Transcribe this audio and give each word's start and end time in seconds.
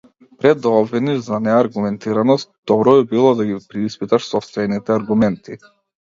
Пред 0.39 0.61
да 0.61 0.69
обвиниш 0.69 1.19
за 1.19 1.39
неаргументираност, 1.39 2.49
добро 2.67 2.95
би 3.03 3.09
било 3.09 3.35
да 3.35 3.45
ги 3.45 3.57
преиспиташ 3.67 4.25
сопствените 4.25 4.93
аргументи. 4.95 5.57